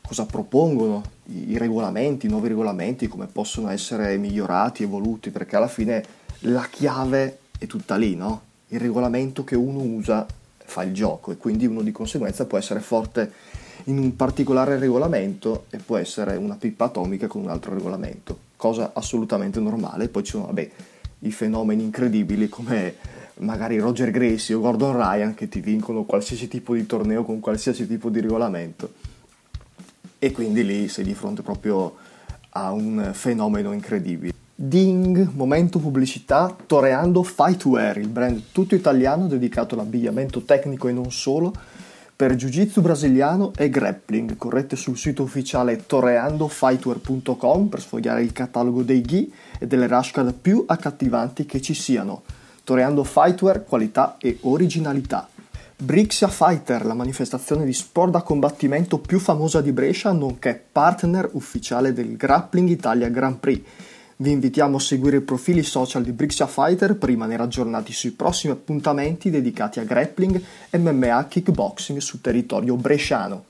cosa 0.00 0.24
propongono 0.24 1.02
i, 1.26 1.50
i 1.50 1.58
regolamenti, 1.58 2.26
i 2.26 2.30
nuovi 2.30 2.48
regolamenti, 2.48 3.08
come 3.08 3.26
possono 3.26 3.68
essere 3.70 4.16
migliorati, 4.16 4.82
evoluti, 4.82 5.30
perché 5.30 5.56
alla 5.56 5.68
fine 5.68 6.04
la 6.40 6.66
chiave 6.70 7.38
è 7.58 7.66
tutta 7.66 7.96
lì, 7.96 8.14
no? 8.14 8.42
Il 8.68 8.80
regolamento 8.80 9.44
che 9.44 9.56
uno 9.56 9.80
usa 9.80 10.26
fa 10.68 10.82
il 10.82 10.92
gioco 10.92 11.32
e 11.32 11.36
quindi 11.38 11.66
uno 11.66 11.80
di 11.80 11.92
conseguenza 11.92 12.44
può 12.44 12.58
essere 12.58 12.80
forte 12.80 13.32
in 13.84 13.98
un 13.98 14.14
particolare 14.16 14.78
regolamento 14.78 15.64
e 15.70 15.78
può 15.78 15.96
essere 15.96 16.36
una 16.36 16.56
pippa 16.56 16.84
atomica 16.84 17.26
con 17.26 17.42
un 17.42 17.48
altro 17.48 17.72
regolamento, 17.72 18.38
cosa 18.56 18.90
assolutamente 18.92 19.60
normale. 19.60 20.08
Poi 20.08 20.24
ci 20.24 20.32
sono 20.32 20.46
vabbè, 20.46 20.70
i 21.20 21.32
fenomeni 21.32 21.82
incredibili 21.84 22.48
come 22.48 22.96
magari 23.38 23.78
Roger 23.78 24.10
Gracie 24.10 24.54
o 24.54 24.60
Gordon 24.60 24.96
Ryan 24.96 25.34
che 25.34 25.48
ti 25.48 25.60
vincono 25.60 26.04
qualsiasi 26.04 26.48
tipo 26.48 26.74
di 26.74 26.84
torneo 26.84 27.24
con 27.24 27.40
qualsiasi 27.40 27.86
tipo 27.86 28.10
di 28.10 28.20
regolamento 28.20 28.92
e 30.18 30.32
quindi 30.32 30.64
lì 30.64 30.88
sei 30.88 31.04
di 31.04 31.14
fronte 31.14 31.42
proprio 31.42 31.96
a 32.50 32.72
un 32.72 33.10
fenomeno 33.14 33.72
incredibile. 33.72 34.37
Ding, 34.60 35.34
momento 35.34 35.78
pubblicità, 35.78 36.56
Toreando 36.66 37.22
Fightwear, 37.22 37.96
il 37.98 38.08
brand 38.08 38.42
tutto 38.50 38.74
italiano 38.74 39.28
dedicato 39.28 39.76
all'abbigliamento 39.76 40.42
tecnico 40.42 40.88
e 40.88 40.92
non 40.92 41.12
solo, 41.12 41.52
per 42.16 42.34
jiu-jitsu 42.34 42.80
brasiliano 42.80 43.52
e 43.56 43.70
grappling. 43.70 44.36
Correte 44.36 44.74
sul 44.74 44.98
sito 44.98 45.22
ufficiale 45.22 45.86
toreandofightwear.com 45.86 47.68
per 47.68 47.80
sfogliare 47.80 48.20
il 48.20 48.32
catalogo 48.32 48.82
dei 48.82 49.00
ghi 49.00 49.32
e 49.60 49.68
delle 49.68 49.86
rashcard 49.86 50.34
più 50.34 50.64
accattivanti 50.66 51.46
che 51.46 51.60
ci 51.60 51.74
siano. 51.74 52.22
Toreando 52.64 53.04
Fightwear, 53.04 53.64
qualità 53.64 54.16
e 54.18 54.38
originalità. 54.40 55.28
Brixia 55.76 56.26
Fighter, 56.26 56.84
la 56.84 56.94
manifestazione 56.94 57.64
di 57.64 57.72
sport 57.72 58.10
da 58.10 58.22
combattimento 58.22 58.98
più 58.98 59.20
famosa 59.20 59.60
di 59.60 59.70
Brescia, 59.70 60.10
nonché 60.10 60.60
partner 60.72 61.30
ufficiale 61.34 61.92
del 61.92 62.16
Grappling 62.16 62.68
Italia 62.68 63.08
Grand 63.08 63.36
Prix 63.36 63.64
vi 64.20 64.32
invitiamo 64.32 64.78
a 64.78 64.80
seguire 64.80 65.18
i 65.18 65.20
profili 65.20 65.62
social 65.62 66.02
di 66.02 66.10
Brixia 66.10 66.48
Fighter 66.48 66.96
per 66.96 67.08
rimanere 67.08 67.42
aggiornati 67.44 67.92
sui 67.92 68.10
prossimi 68.10 68.52
appuntamenti 68.52 69.30
dedicati 69.30 69.78
a 69.78 69.84
grappling, 69.84 70.42
MMA, 70.70 71.26
kickboxing 71.28 71.98
sul 71.98 72.20
territorio 72.20 72.74
bresciano. 72.74 73.44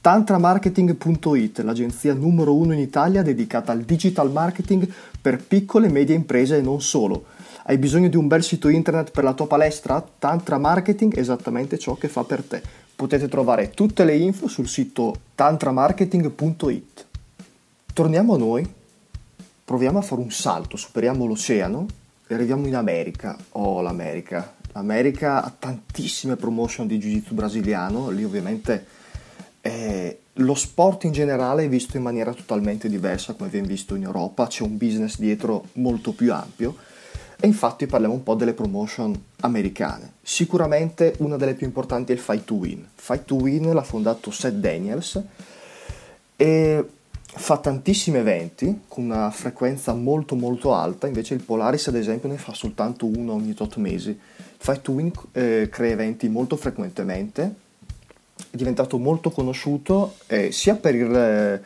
Tantramarketing.it, 0.00 1.60
l'agenzia 1.60 2.14
numero 2.14 2.56
uno 2.56 2.72
in 2.72 2.80
Italia 2.80 3.22
dedicata 3.22 3.70
al 3.70 3.82
digital 3.82 4.32
marketing 4.32 4.90
per 5.20 5.42
piccole 5.44 5.86
e 5.86 5.92
medie 5.92 6.16
imprese 6.16 6.56
e 6.56 6.60
non 6.60 6.80
solo. 6.80 7.26
Hai 7.64 7.78
bisogno 7.78 8.08
di 8.08 8.16
un 8.16 8.26
bel 8.26 8.42
sito 8.42 8.68
internet 8.68 9.12
per 9.12 9.22
la 9.22 9.34
tua 9.34 9.46
palestra? 9.46 10.04
Tantra 10.18 10.58
Marketing 10.58 11.14
è 11.14 11.20
esattamente 11.20 11.78
ciò 11.78 11.94
che 11.94 12.08
fa 12.08 12.24
per 12.24 12.42
te. 12.42 12.62
Potete 12.96 13.28
trovare 13.28 13.70
tutte 13.70 14.04
le 14.04 14.16
info 14.16 14.48
sul 14.48 14.66
sito 14.66 15.14
tantramarketing.it. 15.34 17.06
Torniamo 17.92 18.34
a 18.34 18.38
noi 18.38 18.76
proviamo 19.68 19.98
a 19.98 20.00
fare 20.00 20.22
un 20.22 20.30
salto, 20.30 20.78
superiamo 20.78 21.26
l'oceano 21.26 21.86
e 22.26 22.32
arriviamo 22.32 22.66
in 22.66 22.74
America. 22.74 23.36
Oh, 23.50 23.82
l'America. 23.82 24.54
L'America 24.72 25.44
ha 25.44 25.54
tantissime 25.56 26.36
promotion 26.36 26.86
di 26.86 26.96
Jiu-Jitsu 26.96 27.34
brasiliano, 27.34 28.08
lì 28.08 28.24
ovviamente 28.24 28.86
eh, 29.60 30.20
lo 30.32 30.54
sport 30.54 31.04
in 31.04 31.12
generale 31.12 31.64
è 31.64 31.68
visto 31.68 31.98
in 31.98 32.02
maniera 32.02 32.32
totalmente 32.32 32.88
diversa 32.88 33.34
come 33.34 33.50
viene 33.50 33.66
visto 33.66 33.94
in 33.94 34.04
Europa, 34.04 34.46
c'è 34.46 34.62
un 34.62 34.78
business 34.78 35.18
dietro 35.18 35.66
molto 35.74 36.12
più 36.12 36.32
ampio 36.32 36.74
e 37.38 37.46
infatti 37.46 37.86
parliamo 37.86 38.14
un 38.14 38.22
po' 38.22 38.36
delle 38.36 38.54
promotion 38.54 39.22
americane. 39.40 40.12
Sicuramente 40.22 41.12
una 41.18 41.36
delle 41.36 41.52
più 41.52 41.66
importanti 41.66 42.12
è 42.12 42.14
il 42.14 42.22
Fight 42.22 42.44
to 42.44 42.54
Win. 42.54 42.88
Fight 42.94 43.26
to 43.26 43.34
Win 43.34 43.70
l'ha 43.74 43.82
fondato 43.82 44.30
Seth 44.30 44.54
Daniels 44.54 45.22
e 46.36 46.86
fa 47.38 47.56
tantissimi 47.58 48.18
eventi 48.18 48.80
con 48.88 49.04
una 49.04 49.30
frequenza 49.30 49.94
molto 49.94 50.34
molto 50.34 50.74
alta, 50.74 51.06
invece 51.06 51.34
il 51.34 51.42
Polaris 51.42 51.86
ad 51.86 51.94
esempio 51.94 52.28
ne 52.28 52.36
fa 52.36 52.52
soltanto 52.52 53.06
uno 53.06 53.32
ogni 53.32 53.54
tot 53.54 53.76
mesi. 53.76 54.18
Fight 54.58 54.82
to 54.82 54.92
Win 54.92 55.12
eh, 55.32 55.68
crea 55.70 55.92
eventi 55.92 56.28
molto 56.28 56.56
frequentemente, 56.56 57.54
è 58.50 58.56
diventato 58.56 58.98
molto 58.98 59.30
conosciuto 59.30 60.16
eh, 60.26 60.50
sia 60.52 60.74
per 60.74 60.94
il 60.96 61.14
eh, 61.14 61.62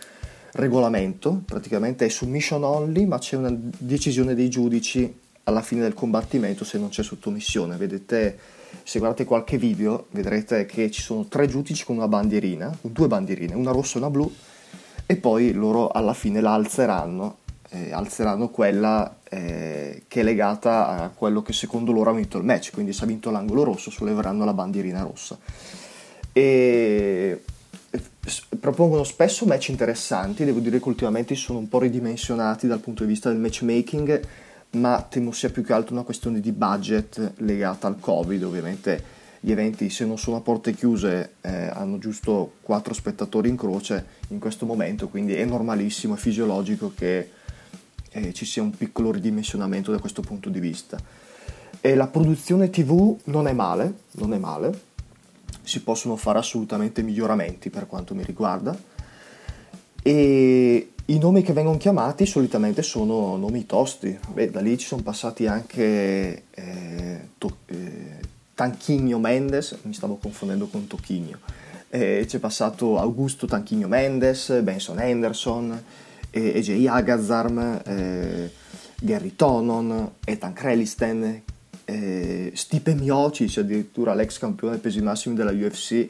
regolamento, 0.52 1.42
praticamente 1.44 2.04
è 2.04 2.08
submission 2.08 2.62
only, 2.62 3.06
ma 3.06 3.18
c'è 3.18 3.36
una 3.36 3.52
decisione 3.52 4.34
dei 4.34 4.50
giudici 4.50 5.20
alla 5.44 5.62
fine 5.62 5.80
del 5.80 5.94
combattimento 5.94 6.64
se 6.64 6.78
non 6.78 6.90
c'è 6.90 7.02
sottomissione. 7.02 7.76
Vedete, 7.76 8.38
se 8.82 8.98
guardate 8.98 9.24
qualche 9.24 9.56
video, 9.56 10.06
vedrete 10.10 10.66
che 10.66 10.90
ci 10.90 11.00
sono 11.00 11.24
tre 11.26 11.46
giudici 11.48 11.84
con 11.84 11.96
una 11.96 12.08
bandierina, 12.08 12.76
due 12.82 13.08
bandierine, 13.08 13.54
una 13.54 13.72
rossa 13.72 13.96
e 13.96 13.98
una 13.98 14.10
blu, 14.10 14.32
e 15.06 15.16
poi 15.16 15.52
loro 15.52 15.88
alla 15.88 16.14
fine 16.14 16.40
la 16.40 16.54
alzeranno, 16.54 17.38
eh, 17.70 17.92
alzeranno 17.92 18.48
quella 18.48 19.18
eh, 19.28 20.04
che 20.08 20.20
è 20.20 20.22
legata 20.22 20.88
a 20.88 21.08
quello 21.08 21.42
che 21.42 21.52
secondo 21.52 21.92
loro 21.92 22.10
ha 22.10 22.14
vinto 22.14 22.38
il 22.38 22.44
match, 22.44 22.72
quindi 22.72 22.92
se 22.92 23.04
ha 23.04 23.06
vinto 23.06 23.30
l'angolo 23.30 23.64
rosso 23.64 23.90
solleveranno 23.90 24.44
la 24.44 24.54
bandierina 24.54 25.02
rossa. 25.02 25.38
E 26.32 27.42
propongono 28.58 29.04
spesso 29.04 29.44
match 29.44 29.68
interessanti, 29.68 30.44
devo 30.44 30.60
dire 30.60 30.78
che 30.78 30.88
ultimamente 30.88 31.34
sono 31.34 31.58
un 31.58 31.68
po' 31.68 31.80
ridimensionati 31.80 32.66
dal 32.66 32.78
punto 32.78 33.02
di 33.02 33.10
vista 33.10 33.28
del 33.28 33.38
matchmaking 33.38 34.20
ma 34.72 35.04
temo 35.08 35.32
sia 35.32 35.50
più 35.50 35.62
che 35.62 35.72
altro 35.72 35.94
una 35.94 36.04
questione 36.04 36.40
di 36.40 36.52
budget 36.52 37.32
legata 37.38 37.86
al 37.86 37.98
Covid. 37.98 38.42
Ovviamente 38.44 39.04
gli 39.44 39.50
eventi, 39.50 39.90
se 39.90 40.04
non 40.04 40.18
sono 40.18 40.36
a 40.36 40.40
porte 40.40 40.72
chiuse, 40.72 41.32
eh, 41.40 41.66
hanno 41.66 41.98
giusto 41.98 42.52
4 42.60 42.94
spettatori 42.94 43.48
in 43.48 43.56
croce 43.56 44.06
in 44.28 44.38
questo 44.38 44.66
momento, 44.66 45.08
quindi 45.08 45.34
è 45.34 45.44
normalissimo, 45.44 46.14
è 46.14 46.16
fisiologico 46.16 46.92
che 46.94 47.28
eh, 48.12 48.32
ci 48.32 48.44
sia 48.44 48.62
un 48.62 48.70
piccolo 48.70 49.10
ridimensionamento 49.10 49.90
da 49.90 49.98
questo 49.98 50.22
punto 50.22 50.48
di 50.48 50.60
vista. 50.60 50.96
E 51.80 51.94
la 51.96 52.06
produzione 52.06 52.70
TV 52.70 53.18
non 53.24 53.48
è 53.48 53.52
male, 53.52 53.94
non 54.12 54.32
è 54.32 54.38
male, 54.38 54.78
si 55.64 55.82
possono 55.82 56.14
fare 56.14 56.38
assolutamente 56.38 57.02
miglioramenti 57.02 57.68
per 57.68 57.88
quanto 57.88 58.14
mi 58.14 58.22
riguarda. 58.22 58.78
E 60.04 60.92
i 61.06 61.18
nomi 61.18 61.42
che 61.42 61.52
vengono 61.52 61.78
chiamati 61.78 62.26
solitamente 62.26 62.82
sono 62.82 63.36
nomi 63.36 63.66
tosti, 63.66 64.16
Beh, 64.32 64.52
da 64.52 64.60
lì 64.60 64.78
ci 64.78 64.86
sono 64.86 65.02
passati 65.02 65.48
anche 65.48 66.44
eh, 66.48 67.28
to- 67.38 67.56
eh, 67.66 67.81
Tanchigno 68.54 69.18
Mendes, 69.18 69.78
mi 69.82 69.94
stavo 69.94 70.16
confondendo 70.16 70.66
con 70.66 70.86
Tocchigno, 70.86 71.38
c'è 71.88 72.38
passato 72.38 72.98
Augusto 72.98 73.46
Tanchigno 73.46 73.88
Mendes, 73.88 74.60
Benson 74.62 75.00
Henderson, 75.00 75.82
eh, 76.32 76.52
EJ 76.56 76.86
Agazarm, 76.86 77.80
eh, 77.84 78.50
Gary 79.00 79.34
Tonon, 79.36 80.12
Ethan 80.24 80.52
Krelisten, 80.52 81.42
eh, 81.84 82.52
Stipe 82.54 82.94
Miocic, 82.94 83.58
addirittura 83.58 84.14
l'ex 84.14 84.38
campione 84.38 84.78
pesi 84.78 85.02
massimi 85.02 85.34
della 85.34 85.52
UFC, 85.52 86.08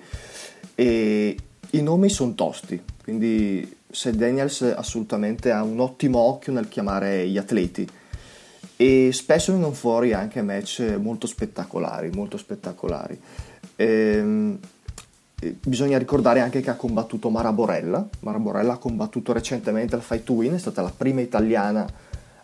e 0.74 1.36
i 1.70 1.82
nomi 1.82 2.08
sono 2.08 2.34
tosti, 2.34 2.80
quindi 3.02 3.76
Seth 3.90 4.14
Daniels 4.14 4.62
assolutamente 4.62 5.50
ha 5.50 5.62
un 5.62 5.80
ottimo 5.80 6.18
occhio 6.18 6.52
nel 6.52 6.68
chiamare 6.68 7.28
gli 7.28 7.36
atleti 7.36 7.86
e 8.82 9.12
spesso 9.12 9.52
vengono 9.52 9.74
fuori 9.74 10.12
anche 10.12 10.42
match 10.42 10.96
molto 11.00 11.28
spettacolari, 11.28 12.10
molto 12.10 12.36
spettacolari. 12.36 13.16
Ehm, 13.76 14.58
bisogna 15.60 15.98
ricordare 15.98 16.40
anche 16.40 16.60
che 16.60 16.70
ha 16.70 16.74
combattuto 16.74 17.30
Mara 17.30 17.52
Borella. 17.52 18.04
Mara 18.20 18.40
Borella 18.40 18.72
ha 18.72 18.78
combattuto 18.78 19.32
recentemente 19.32 19.94
al 19.94 20.02
Fight 20.02 20.24
to 20.24 20.32
Win, 20.32 20.54
è 20.54 20.58
stata 20.58 20.82
la 20.82 20.92
prima 20.94 21.20
italiana 21.20 21.88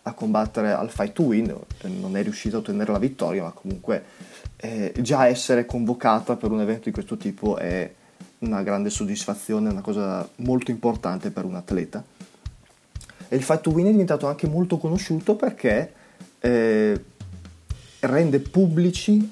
a 0.01 0.13
combattere 0.13 0.71
al 0.71 0.89
Fight 0.89 1.11
to 1.11 1.23
Win, 1.23 1.53
non 1.99 2.15
è 2.15 2.23
riuscita 2.23 2.55
a 2.55 2.59
ottenere 2.59 2.93
la 2.93 2.99
vittoria, 2.99 3.43
ma 3.43 3.51
comunque 3.51 4.03
eh, 4.55 4.93
già 5.01 5.27
essere 5.27 5.65
convocata 5.65 6.37
per 6.37 6.51
un 6.51 6.61
evento 6.61 6.85
di 6.85 6.91
questo 6.91 7.17
tipo 7.17 7.57
è 7.57 7.93
una 8.39 8.63
grande 8.63 8.89
soddisfazione, 8.89 9.71
una 9.71 9.81
cosa 9.81 10.25
molto 10.37 10.71
importante 10.71 11.31
per 11.31 11.43
un 11.43 11.55
atleta. 11.55 12.01
E 13.27 13.35
il 13.35 13.43
Fight 13.43 13.59
to 13.59 13.71
Win 13.71 13.87
è 13.87 13.91
diventato 13.91 14.25
anche 14.25 14.47
molto 14.47 14.77
conosciuto 14.77 15.35
perché 15.35 15.97
eh, 16.39 17.03
rende, 18.01 18.39
pubblici, 18.39 19.31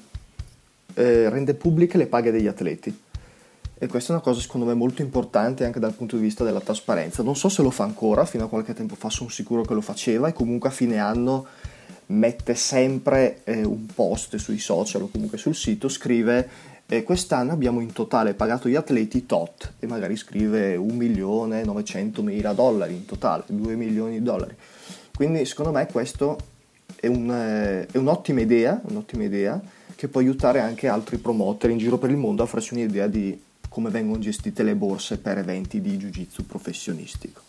eh, 0.94 1.28
rende 1.28 1.54
pubbliche 1.54 1.98
le 1.98 2.06
paghe 2.06 2.30
degli 2.30 2.46
atleti. 2.46 3.06
E 3.80 3.86
questa 3.86 4.10
è 4.10 4.14
una 4.16 4.24
cosa 4.24 4.40
secondo 4.40 4.66
me 4.66 4.74
molto 4.74 5.02
importante 5.02 5.64
anche 5.64 5.78
dal 5.78 5.94
punto 5.94 6.16
di 6.16 6.22
vista 6.22 6.42
della 6.42 6.60
trasparenza. 6.60 7.22
Non 7.22 7.36
so 7.36 7.48
se 7.48 7.62
lo 7.62 7.70
fa 7.70 7.84
ancora, 7.84 8.24
fino 8.24 8.44
a 8.44 8.48
qualche 8.48 8.74
tempo 8.74 8.96
fa 8.96 9.08
sono 9.08 9.28
sicuro 9.28 9.62
che 9.62 9.74
lo 9.74 9.80
faceva 9.80 10.26
e 10.26 10.32
comunque 10.32 10.68
a 10.68 10.72
fine 10.72 10.98
anno 10.98 11.46
mette 12.06 12.54
sempre 12.54 13.42
eh, 13.44 13.64
un 13.64 13.86
post 13.86 14.36
sui 14.36 14.58
social 14.58 15.02
o 15.02 15.08
comunque 15.08 15.38
sul 15.38 15.54
sito, 15.54 15.88
scrive 15.88 16.48
e 16.90 17.02
quest'anno 17.02 17.52
abbiamo 17.52 17.80
in 17.80 17.92
totale 17.92 18.32
pagato 18.32 18.68
gli 18.68 18.74
atleti 18.74 19.26
tot 19.26 19.74
e 19.78 19.86
magari 19.86 20.16
scrive 20.16 20.74
1 20.74 20.94
milione 20.94 21.62
900 21.62 22.22
mila 22.22 22.54
dollari 22.54 22.94
in 22.94 23.04
totale, 23.04 23.44
2 23.46 23.74
milioni 23.76 24.18
di 24.18 24.22
dollari. 24.22 24.56
Quindi 25.14 25.44
secondo 25.44 25.70
me 25.70 25.86
questo 25.86 26.38
è, 27.00 27.06
un, 27.06 27.30
eh, 27.30 27.86
è 27.86 27.96
un'ottima 27.96 28.40
idea, 28.40 28.80
un'ottima 28.84 29.24
idea 29.24 29.60
che 29.94 30.08
può 30.08 30.20
aiutare 30.20 30.60
anche 30.60 30.88
altri 30.88 31.18
promoter 31.18 31.70
in 31.70 31.78
giro 31.78 31.98
per 31.98 32.10
il 32.10 32.16
mondo 32.16 32.42
a 32.42 32.46
farsi 32.46 32.74
un'idea 32.74 33.06
di 33.06 33.40
come 33.68 33.90
vengono 33.90 34.18
gestite 34.18 34.62
le 34.62 34.74
borse 34.74 35.18
per 35.18 35.38
eventi 35.38 35.80
di 35.80 35.96
jiu-jitsu 35.96 36.46
professionistico. 36.46 37.42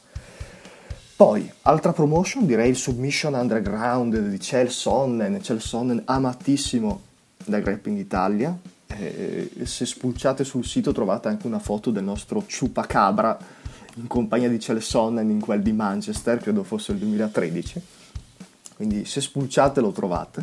Poi, 1.16 1.52
altra 1.64 1.92
promotion, 1.92 2.46
direi 2.46 2.70
il 2.70 2.76
Submission 2.76 3.34
Underground 3.34 4.18
di 4.18 4.38
Chel 4.38 4.70
Sonnen, 4.70 5.40
Chel 5.42 5.62
Sonnen 5.62 6.02
amatissimo 6.06 7.02
da 7.46 7.60
Grappling 7.60 7.98
Italia, 7.98 8.58
eh, 8.88 9.50
se 9.64 9.86
spulciate 9.86 10.44
sul 10.44 10.66
sito 10.66 10.92
trovate 10.92 11.28
anche 11.28 11.46
una 11.46 11.60
foto 11.60 11.92
del 11.92 12.04
nostro 12.04 12.44
Chupacabra 12.44 13.38
in 13.96 14.08
compagnia 14.08 14.50
di 14.50 14.60
Celesonnen 14.60 15.30
in 15.30 15.40
quel 15.40 15.62
di 15.62 15.74
Manchester, 15.74 16.40
credo 16.40 16.64
fosse 16.64 16.94
il 16.94 17.00
2013. 17.00 17.82
Quindi 18.80 19.04
se 19.04 19.20
spulciate 19.20 19.82
lo 19.82 19.92
trovate. 19.92 20.42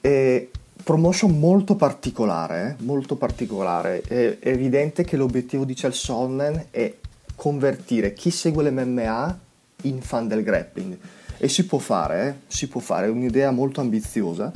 E 0.00 0.50
promotion 0.84 1.36
molto 1.36 1.74
particolare, 1.74 2.76
eh? 2.78 2.84
molto 2.84 3.16
particolare. 3.16 4.02
È, 4.02 4.36
evidente 4.38 5.02
che 5.02 5.16
l'obiettivo 5.16 5.64
di 5.64 5.74
Chelsonnen 5.74 6.66
è 6.70 6.94
convertire 7.34 8.12
chi 8.12 8.30
segue 8.30 8.70
l'MMA 8.70 9.38
in 9.82 10.00
fan 10.00 10.28
del 10.28 10.44
grappling. 10.44 10.96
E 11.38 11.48
si 11.48 11.66
può 11.66 11.78
fare, 11.78 12.28
eh? 12.28 12.34
si 12.46 12.68
può 12.68 12.80
fare, 12.80 13.06
è 13.06 13.10
un'idea 13.10 13.50
molto 13.50 13.80
ambiziosa 13.80 14.52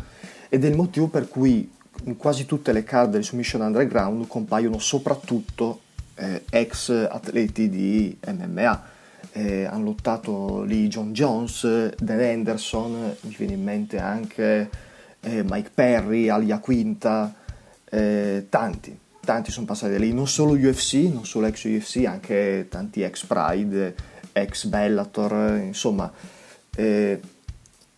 ed 0.49 0.64
è 0.64 0.69
il 0.69 0.76
motivo 0.76 1.09
per 1.09 1.26
cui 1.26 1.69
in 2.04 2.16
quasi 2.16 2.47
tutte 2.47 2.71
le 2.71 2.85
card 2.85 3.11
del 3.11 3.25
Submission 3.25 3.62
Underground 3.62 4.28
compaiono 4.28 4.78
soprattutto 4.78 5.81
eh, 6.14 6.45
ex 6.49 6.90
atleti 7.11 7.69
di 7.69 8.16
MMA. 8.25 8.90
Eh, 9.35 9.65
hanno 9.65 9.85
lottato 9.85 10.62
lì 10.62 10.89
John 10.89 11.12
Jones, 11.12 11.95
Dan 11.97 12.21
Anderson, 12.21 13.17
mi 13.21 13.35
viene 13.37 13.55
in 13.55 13.62
mente 13.62 13.99
anche 13.99 14.69
eh, 15.21 15.43
Mike 15.43 15.71
Perry, 15.73 16.29
Alia 16.29 16.59
Quinta, 16.59 17.35
eh, 17.89 18.47
tanti, 18.49 18.99
tanti 19.25 19.51
sono 19.51 19.67
passati 19.67 19.93
da 19.93 19.99
lì, 19.99 20.12
non 20.12 20.29
solo 20.29 20.53
UFC, 20.53 20.95
non 21.12 21.25
solo 21.25 21.47
ex 21.47 21.65
UFC, 21.65 22.05
anche 22.07 22.67
tanti 22.69 23.03
ex 23.03 23.25
Pride, 23.25 23.95
ex 24.33 24.67
Bellator, 24.67 25.61
insomma. 25.62 26.12
Eh, 26.75 27.21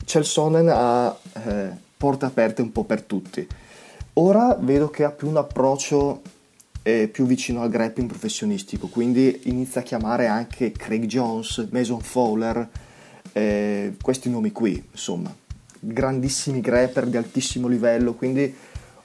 Chelsonen 0.05 0.69
ha 0.69 1.17
eh, 1.45 1.71
porte 1.97 2.27
aperte 2.27 2.63
un 2.63 2.73
po' 2.73 2.85
per 2.85 3.03
tutti. 3.03 3.47
Ora 4.15 4.57
vedo 4.61 4.91
che 4.91 5.05
ha 5.05 5.11
più 5.11 5.29
un 5.29 5.39
approccio 5.39 6.23
eh, 6.87 7.09
più 7.09 7.25
vicino 7.25 7.63
al 7.63 7.71
grappling 7.71 8.09
professionistico, 8.09 8.89
quindi 8.89 9.41
inizia 9.45 9.81
a 9.81 9.85
chiamare 9.85 10.27
anche 10.27 10.71
Craig 10.71 11.07
Jones, 11.07 11.67
Mason 11.71 12.01
Fowler, 12.01 12.69
eh, 13.33 13.97
questi 14.03 14.29
nomi 14.29 14.53
qui, 14.53 14.85
insomma, 14.91 15.35
grandissimi 15.81 16.61
grapper 16.61 17.07
di 17.07 17.17
altissimo 17.17 17.69
livello, 17.69 18.13
quindi 18.13 18.55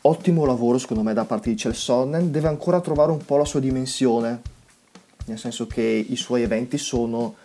ottimo 0.01 0.45
lavoro 0.45 0.77
secondo 0.77 1.03
me 1.03 1.13
da 1.13 1.23
parte 1.23 1.49
di 1.49 1.55
Chelsonnen, 1.55 2.31
deve 2.31 2.49
ancora 2.49 2.81
trovare 2.81 3.11
un 3.11 3.23
po' 3.23 3.37
la 3.37 3.45
sua 3.45 3.61
dimensione, 3.61 4.41
nel 5.25 5.39
senso 5.39 5.65
che 5.65 5.81
i 5.81 6.15
suoi 6.17 6.41
eventi 6.41 6.77
sono 6.77 7.35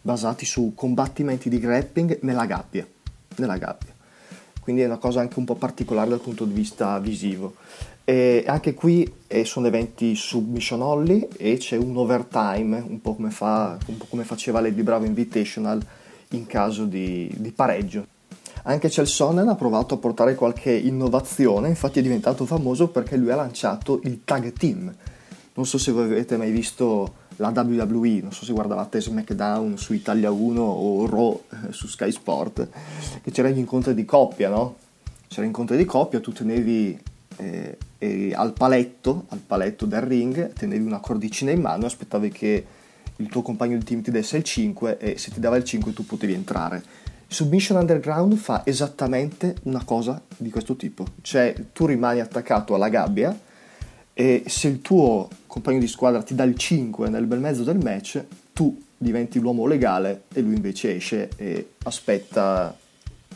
basati 0.00 0.46
su 0.46 0.72
combattimenti 0.74 1.48
di 1.48 1.58
grappling 1.58 2.20
nella 2.22 2.46
gabbia, 2.46 2.86
nella 3.36 3.56
gabbia. 3.56 3.92
Quindi 4.60 4.82
è 4.82 4.86
una 4.86 4.98
cosa 4.98 5.20
anche 5.20 5.38
un 5.38 5.46
po' 5.46 5.56
particolare 5.56 6.10
dal 6.10 6.20
punto 6.20 6.44
di 6.44 6.52
vista 6.52 6.96
visivo. 7.00 7.56
E 8.04 8.44
anche 8.46 8.74
qui 8.74 9.10
eh, 9.26 9.44
sono 9.44 9.66
eventi 9.68 10.16
submission 10.16 10.82
only 10.82 11.28
e 11.36 11.58
c'è 11.58 11.76
un 11.76 11.96
overtime, 11.96 12.84
un 12.86 13.00
po' 13.00 13.14
come, 13.14 13.30
fa, 13.30 13.78
un 13.86 13.96
po 13.96 14.06
come 14.08 14.24
faceva 14.24 14.60
Lady 14.60 14.82
Bravo 14.82 15.04
Invitational 15.04 15.80
in 16.30 16.46
caso 16.46 16.84
di, 16.84 17.32
di 17.36 17.52
pareggio. 17.52 18.06
Anche 18.64 18.88
Chelsonen 18.88 19.48
ha 19.48 19.54
provato 19.54 19.94
a 19.94 19.98
portare 19.98 20.34
qualche 20.34 20.72
innovazione, 20.72 21.68
infatti 21.68 22.00
è 22.00 22.02
diventato 22.02 22.44
famoso 22.44 22.88
perché 22.88 23.16
lui 23.16 23.30
ha 23.30 23.36
lanciato 23.36 24.00
il 24.04 24.20
tag 24.24 24.52
team. 24.52 24.94
Non 25.54 25.66
so 25.66 25.78
se 25.78 25.92
voi 25.92 26.04
avete 26.04 26.36
mai 26.36 26.50
visto 26.50 27.14
la 27.36 27.52
WWE, 27.54 28.20
non 28.20 28.32
so 28.32 28.44
se 28.44 28.52
guardavate 28.52 29.00
SmackDown 29.00 29.78
su 29.78 29.94
Italia 29.94 30.30
1 30.30 30.60
o 30.60 31.06
Raw 31.06 31.42
eh, 31.50 31.72
su 31.72 31.86
Sky 31.86 32.12
Sport, 32.12 32.68
che 33.22 33.30
c'erano 33.30 33.54
gli 33.54 33.58
incontri 33.58 33.94
di 33.94 34.04
coppia, 34.04 34.50
no? 34.50 34.76
C'era 35.26 35.46
incontri 35.46 35.76
di 35.76 35.84
coppia, 35.84 36.20
tu 36.20 36.32
tenevi 36.32 36.98
eh, 37.98 38.32
al 38.34 38.52
paletto, 38.52 39.26
al 39.28 39.40
paletto 39.40 39.86
del 39.86 40.02
ring, 40.02 40.52
tenevi 40.52 40.84
una 40.84 41.00
cordicina 41.00 41.50
in 41.50 41.60
mano 41.60 41.86
aspettavi 41.86 42.30
che 42.30 42.66
il 43.16 43.28
tuo 43.28 43.42
compagno 43.42 43.76
di 43.76 43.84
team 43.84 44.02
ti 44.02 44.10
desse 44.10 44.38
il 44.38 44.44
5 44.44 44.98
e 44.98 45.18
se 45.18 45.30
ti 45.30 45.40
dava 45.40 45.56
il 45.56 45.64
5 45.64 45.92
tu 45.92 46.04
potevi 46.06 46.32
entrare. 46.32 46.82
Submission 47.26 47.78
Underground 47.78 48.34
fa 48.34 48.62
esattamente 48.64 49.56
una 49.64 49.84
cosa 49.84 50.20
di 50.36 50.50
questo 50.50 50.74
tipo, 50.74 51.06
cioè 51.22 51.54
tu 51.72 51.86
rimani 51.86 52.20
attaccato 52.20 52.74
alla 52.74 52.88
gabbia 52.88 53.38
e 54.12 54.42
se 54.46 54.68
il 54.68 54.80
tuo 54.80 55.28
compagno 55.46 55.78
di 55.78 55.86
squadra 55.86 56.22
ti 56.22 56.34
dà 56.34 56.42
il 56.42 56.56
5 56.56 57.08
nel 57.08 57.26
bel 57.26 57.38
mezzo 57.38 57.62
del 57.62 57.78
match, 57.78 58.24
tu 58.52 58.76
diventi 58.96 59.38
l'uomo 59.38 59.66
legale 59.66 60.24
e 60.32 60.40
lui 60.40 60.54
invece 60.56 60.96
esce 60.96 61.30
e 61.36 61.74
aspetta 61.84 62.76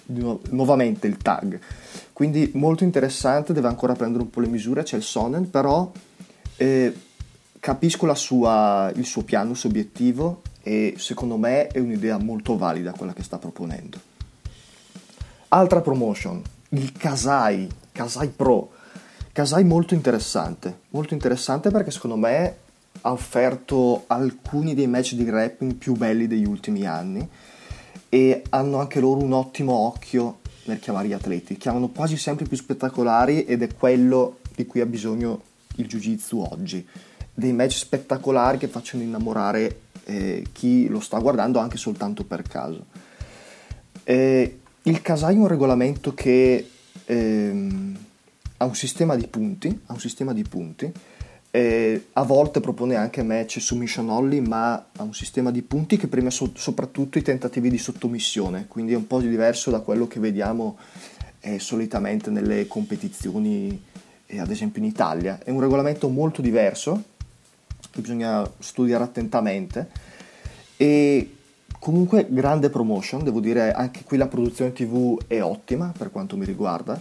nu- 0.06 0.40
nuovamente 0.50 1.06
il 1.06 1.16
tag. 1.18 1.58
Quindi 2.12 2.50
molto 2.54 2.84
interessante, 2.84 3.52
deve 3.52 3.68
ancora 3.68 3.94
prendere 3.94 4.22
un 4.22 4.30
po' 4.30 4.40
le 4.40 4.46
misure, 4.46 4.82
c'è 4.82 4.96
il 4.96 5.02
Sonnen, 5.02 5.50
però 5.50 5.90
eh, 6.56 6.94
capisco 7.58 8.12
sua, 8.14 8.92
il 8.94 9.04
suo 9.04 9.22
piano, 9.22 9.50
il 9.52 9.56
suo 9.56 9.68
obiettivo 9.68 10.42
e 10.62 10.94
secondo 10.96 11.36
me 11.36 11.66
è 11.68 11.78
un'idea 11.78 12.18
molto 12.18 12.56
valida 12.56 12.92
quella 12.92 13.12
che 13.12 13.22
sta 13.22 13.38
proponendo. 13.38 13.98
Altra 15.48 15.80
promotion, 15.80 16.42
il 16.70 16.92
Kasai, 16.92 17.68
Kasai 17.92 18.28
Pro. 18.28 18.70
Kasai 19.32 19.64
molto 19.64 19.94
interessante, 19.94 20.80
molto 20.90 21.14
interessante 21.14 21.70
perché 21.70 21.90
secondo 21.90 22.16
me 22.16 22.56
ha 23.00 23.10
offerto 23.10 24.04
alcuni 24.06 24.74
dei 24.74 24.86
match 24.86 25.14
di 25.14 25.24
grappling 25.24 25.74
più 25.74 25.94
belli 25.94 26.26
degli 26.26 26.46
ultimi 26.46 26.86
anni 26.86 27.28
e 28.14 28.44
hanno 28.50 28.78
anche 28.78 29.00
loro 29.00 29.24
un 29.24 29.32
ottimo 29.32 29.72
occhio 29.72 30.38
nel 30.66 30.78
chiamare 30.78 31.08
gli 31.08 31.12
atleti, 31.12 31.56
chiamano 31.56 31.88
quasi 31.88 32.16
sempre 32.16 32.46
più 32.46 32.56
spettacolari 32.56 33.44
ed 33.44 33.60
è 33.62 33.74
quello 33.74 34.38
di 34.54 34.66
cui 34.66 34.80
ha 34.80 34.86
bisogno 34.86 35.42
il 35.76 35.88
jiu-jitsu 35.88 36.38
oggi, 36.38 36.86
dei 37.34 37.52
match 37.52 37.72
spettacolari 37.72 38.58
che 38.58 38.68
facciano 38.68 39.02
innamorare 39.02 39.80
eh, 40.04 40.46
chi 40.52 40.86
lo 40.86 41.00
sta 41.00 41.18
guardando 41.18 41.58
anche 41.58 41.76
soltanto 41.76 42.22
per 42.22 42.42
caso. 42.42 42.84
Eh, 44.04 44.58
il 44.82 45.02
Kasai 45.02 45.34
è 45.34 45.38
un 45.38 45.48
regolamento 45.48 46.14
che 46.14 46.70
ehm, 47.06 47.98
ha 48.58 48.64
un 48.64 48.74
sistema 48.76 49.16
di 49.16 49.26
punti, 49.26 49.80
ha 49.86 49.92
un 49.92 49.98
sistema 49.98 50.32
di 50.32 50.44
punti 50.44 50.92
eh, 51.56 52.06
a 52.14 52.24
volte 52.24 52.58
propone 52.58 52.96
anche 52.96 53.22
match 53.22 53.60
submission 53.60 54.10
only, 54.10 54.40
ma 54.40 54.74
ha 54.74 55.02
un 55.04 55.14
sistema 55.14 55.52
di 55.52 55.62
punti 55.62 55.96
che 55.96 56.08
premia 56.08 56.30
so- 56.30 56.50
soprattutto 56.54 57.16
i 57.16 57.22
tentativi 57.22 57.70
di 57.70 57.78
sottomissione, 57.78 58.66
quindi 58.66 58.92
è 58.92 58.96
un 58.96 59.06
po' 59.06 59.20
diverso 59.20 59.70
da 59.70 59.78
quello 59.78 60.08
che 60.08 60.18
vediamo 60.18 60.76
eh, 61.38 61.60
solitamente 61.60 62.30
nelle 62.30 62.66
competizioni, 62.66 63.80
eh, 64.26 64.40
ad 64.40 64.50
esempio 64.50 64.82
in 64.82 64.88
Italia. 64.88 65.38
È 65.44 65.50
un 65.50 65.60
regolamento 65.60 66.08
molto 66.08 66.42
diverso, 66.42 67.00
che 67.88 68.00
bisogna 68.00 68.44
studiare 68.58 69.04
attentamente 69.04 69.90
e 70.76 71.36
comunque 71.78 72.26
grande 72.28 72.68
promotion, 72.68 73.22
devo 73.22 73.38
dire 73.38 73.70
anche 73.70 74.02
qui 74.02 74.16
la 74.16 74.26
produzione 74.26 74.72
TV 74.72 75.20
è 75.28 75.40
ottima 75.40 75.92
per 75.96 76.10
quanto 76.10 76.36
mi 76.36 76.46
riguarda 76.46 77.00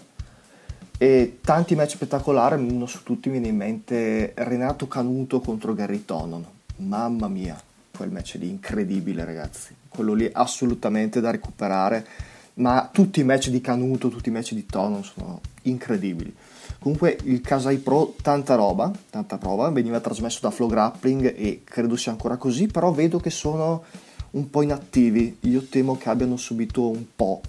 e 1.03 1.39
tanti 1.41 1.75
match 1.75 1.95
spettacolari, 1.95 2.55
uno 2.55 2.85
su 2.85 3.03
tutti 3.03 3.27
mi 3.27 3.33
viene 3.33 3.49
in 3.49 3.57
mente 3.57 4.31
Renato 4.37 4.87
Canuto 4.87 5.41
contro 5.41 5.73
Gary 5.73 6.05
Tonon. 6.05 6.45
Mamma 6.77 7.27
mia, 7.27 7.61
quel 7.93 8.09
match 8.09 8.35
lì 8.39 8.47
incredibile 8.47 9.25
ragazzi, 9.25 9.75
quello 9.89 10.13
lì 10.13 10.29
assolutamente 10.31 11.19
da 11.19 11.29
recuperare, 11.29 12.07
ma 12.53 12.89
tutti 12.89 13.19
i 13.19 13.25
match 13.25 13.49
di 13.49 13.59
Canuto, 13.59 14.07
tutti 14.07 14.29
i 14.29 14.31
match 14.31 14.53
di 14.53 14.65
Tonon 14.65 15.03
sono 15.03 15.41
incredibili. 15.63 16.33
Comunque 16.79 17.17
il 17.23 17.41
Kasai 17.41 17.79
Pro, 17.79 18.15
tanta 18.21 18.55
roba, 18.55 18.89
tanta 19.09 19.37
prova, 19.37 19.69
veniva 19.71 19.99
trasmesso 19.99 20.39
da 20.41 20.51
Flow 20.51 20.69
Grappling 20.69 21.33
e 21.35 21.63
credo 21.65 21.97
sia 21.97 22.13
ancora 22.13 22.37
così, 22.37 22.67
però 22.67 22.93
vedo 22.93 23.19
che 23.19 23.29
sono 23.29 23.83
un 24.31 24.49
po' 24.49 24.61
inattivi, 24.61 25.35
io 25.41 25.63
temo 25.63 25.97
che 25.97 26.07
abbiano 26.07 26.37
subito 26.37 26.87
un 26.87 27.03
po' 27.13 27.41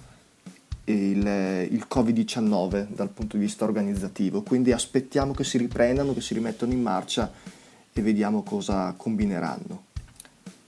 il, 0.85 1.67
il 1.71 1.85
Covid-19 1.89 2.87
dal 2.89 3.09
punto 3.09 3.37
di 3.37 3.43
vista 3.43 3.65
organizzativo, 3.65 4.41
quindi 4.41 4.71
aspettiamo 4.71 5.33
che 5.33 5.43
si 5.43 5.57
riprendano, 5.57 6.13
che 6.13 6.21
si 6.21 6.33
rimettano 6.33 6.73
in 6.73 6.81
marcia 6.81 7.31
e 7.91 8.01
vediamo 8.01 8.43
cosa 8.43 8.93
combineranno. 8.95 9.83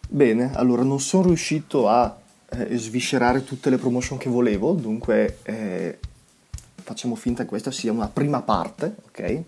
Bene, 0.09 0.51
allora 0.55 0.83
non 0.83 0.99
sono 0.99 1.27
riuscito 1.27 1.89
a 1.89 2.17
eh, 2.49 2.77
sviscerare 2.77 3.43
tutte 3.43 3.69
le 3.69 3.77
promotion 3.77 4.17
che 4.17 4.29
volevo, 4.29 4.71
dunque 4.71 5.39
eh, 5.43 5.99
facciamo 6.75 7.15
finta 7.15 7.43
che 7.43 7.49
questa 7.49 7.71
sia 7.71 7.91
una 7.91 8.07
prima 8.07 8.41
parte, 8.41 8.95
ok? 9.07 9.43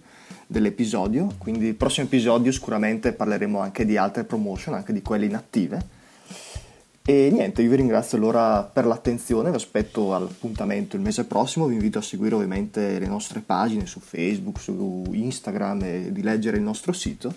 Dell'episodio, 0.45 1.33
quindi 1.37 1.67
il 1.67 1.75
prossimo 1.75 2.07
episodio 2.07 2.51
sicuramente 2.51 3.13
parleremo 3.13 3.59
anche 3.59 3.85
di 3.85 3.97
altre 3.97 4.23
promotion, 4.23 4.73
anche 4.73 4.93
di 4.93 5.01
quelle 5.01 5.25
inattive 5.25 5.97
e 7.05 7.29
niente, 7.31 7.61
io 7.61 7.69
vi 7.69 7.77
ringrazio 7.77 8.17
allora 8.17 8.63
per 8.63 8.85
l'attenzione, 8.85 9.49
vi 9.49 9.55
aspetto 9.55 10.13
all'appuntamento 10.13 10.95
il 10.95 11.01
mese 11.01 11.25
prossimo, 11.25 11.65
vi 11.65 11.73
invito 11.73 11.97
a 11.97 12.03
seguire 12.03 12.35
ovviamente 12.35 12.99
le 12.99 13.07
nostre 13.07 13.39
pagine 13.39 13.85
su 13.85 13.99
Facebook, 13.99 14.59
su 14.59 15.05
Instagram 15.11 15.81
e 15.83 16.11
di 16.11 16.21
leggere 16.21 16.57
il 16.57 16.63
nostro 16.63 16.91
sito 16.93 17.33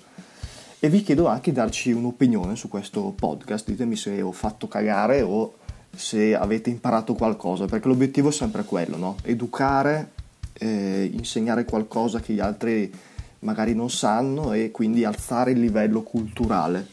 e 0.85 0.88
vi 0.88 1.05
chiedo 1.05 1.29
anche 1.29 1.51
di 1.53 1.57
darci 1.57 1.92
un'opinione 1.92 2.57
su 2.57 2.68
questo 2.68 3.14
podcast, 3.16 3.68
ditemi 3.68 3.94
se 3.94 4.20
ho 4.20 4.33
fatto 4.33 4.66
cagare 4.66 5.22
o 5.22 5.55
se 5.94 6.35
avete 6.35 6.70
imparato 6.70 7.14
qualcosa, 7.14 7.66
perché 7.66 7.87
l'obiettivo 7.87 8.31
è 8.31 8.33
sempre 8.33 8.64
quello, 8.64 8.96
no? 8.96 9.16
educare, 9.22 10.11
eh, 10.55 11.09
insegnare 11.12 11.64
qualcosa 11.64 12.18
che 12.18 12.33
gli 12.33 12.40
altri 12.40 12.92
magari 13.38 13.75
non 13.75 13.90
sanno 13.90 14.55
e 14.55 14.72
quindi 14.72 15.05
alzare 15.05 15.53
il 15.53 15.61
livello 15.61 16.03
culturale 16.03 16.85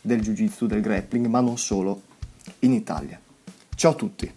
del 0.00 0.22
jiu-jitsu, 0.22 0.64
del 0.64 0.80
grappling, 0.80 1.26
ma 1.26 1.40
non 1.40 1.58
solo 1.58 2.04
in 2.66 2.72
Italia. 2.74 3.20
Ciao 3.74 3.92
a 3.92 3.94
tutti! 3.94 4.32